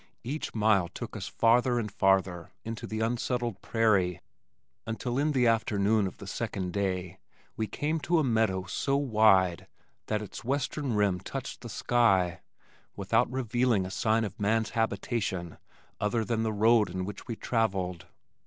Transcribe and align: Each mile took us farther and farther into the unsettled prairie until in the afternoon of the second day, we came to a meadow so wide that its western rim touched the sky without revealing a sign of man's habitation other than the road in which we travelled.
Each 0.23 0.55
mile 0.55 0.87
took 0.87 1.15
us 1.15 1.27
farther 1.27 1.77
and 1.77 1.91
farther 1.91 2.49
into 2.65 2.87
the 2.87 3.01
unsettled 3.01 3.61
prairie 3.61 4.19
until 4.87 5.19
in 5.19 5.31
the 5.31 5.45
afternoon 5.45 6.07
of 6.07 6.17
the 6.17 6.25
second 6.25 6.73
day, 6.73 7.19
we 7.55 7.67
came 7.67 7.99
to 7.99 8.17
a 8.17 8.23
meadow 8.23 8.63
so 8.63 8.97
wide 8.97 9.67
that 10.07 10.23
its 10.23 10.43
western 10.43 10.93
rim 10.95 11.19
touched 11.19 11.61
the 11.61 11.69
sky 11.69 12.39
without 12.95 13.31
revealing 13.31 13.85
a 13.85 13.91
sign 13.91 14.23
of 14.23 14.39
man's 14.39 14.71
habitation 14.71 15.59
other 15.99 16.25
than 16.25 16.41
the 16.41 16.51
road 16.51 16.89
in 16.89 17.05
which 17.05 17.27
we 17.27 17.35
travelled. 17.35 18.07